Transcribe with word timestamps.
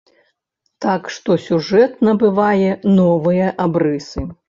Так 0.85 1.11
што 1.17 1.37
сюжэт 1.47 1.91
набывае 2.09 2.71
новыя 2.99 3.57
абрысы. 3.69 4.31